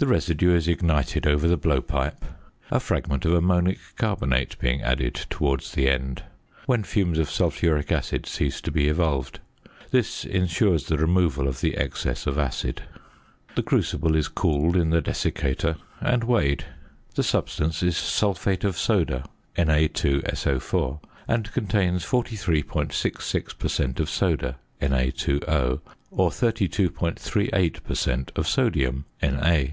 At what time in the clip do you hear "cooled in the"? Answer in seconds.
14.28-15.00